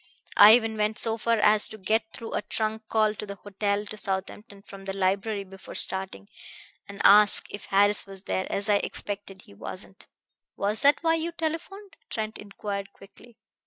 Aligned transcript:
I 0.35 0.55
even 0.55 0.77
went 0.77 0.97
so 0.97 1.15
far 1.19 1.37
as 1.37 1.67
to 1.67 1.77
get 1.77 2.11
through 2.11 2.33
a 2.33 2.41
trunk 2.41 2.87
call 2.89 3.13
to 3.13 3.25
the 3.27 3.35
hotel 3.35 3.83
at 3.83 3.99
Southampton 3.99 4.63
from 4.63 4.85
the 4.85 4.97
library 4.97 5.43
before 5.43 5.75
starting, 5.75 6.27
and 6.89 6.99
ask 7.03 7.45
if 7.53 7.65
Harris 7.65 8.07
was 8.07 8.23
there. 8.23 8.47
As 8.51 8.67
I 8.67 8.77
expected, 8.77 9.43
he 9.43 9.53
wasn't." 9.53 10.07
"Was 10.57 10.81
that 10.81 11.03
why 11.03 11.13
you 11.13 11.31
telephoned?" 11.31 11.97
Trent 12.09 12.39
inquired 12.39 12.91
quickly. 12.93 13.37